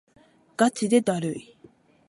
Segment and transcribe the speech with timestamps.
[0.57, 1.55] ガチでだるい